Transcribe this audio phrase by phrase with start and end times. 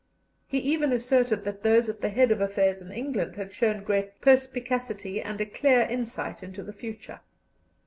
[0.47, 4.19] He even asserted that those at the head of affairs in England had shown great
[4.19, 7.19] perspicacity and a clear insight into the future.